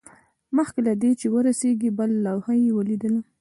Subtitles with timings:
[0.57, 3.15] مخکې له دې چې ورسیږي بله لوحه یې ولیدل